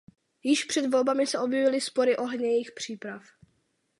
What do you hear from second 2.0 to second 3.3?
ohledně jejich příprav.